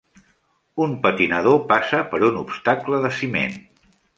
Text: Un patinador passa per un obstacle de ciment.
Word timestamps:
Un 0.85 0.95
patinador 1.03 1.61
passa 1.73 2.01
per 2.15 2.23
un 2.31 2.41
obstacle 2.43 3.03
de 3.05 3.13
ciment. 3.19 3.59